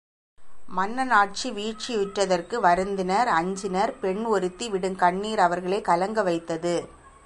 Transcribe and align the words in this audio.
மன்னன் 0.67 1.11
ஆட்சி 1.11 1.51
வீழ்ச்சியுற்றதற்கு 1.51 2.59
வருந்தினர் 2.59 3.27
அஞ்சினர் 3.27 3.99
பெண் 3.99 4.23
ஒருத்தி 4.23 4.69
விடும் 4.69 4.95
கண்ணிர் 4.95 5.39
அவர்களைக் 5.39 5.85
கலங்க 5.85 6.23
வைத்தது. 6.23 6.99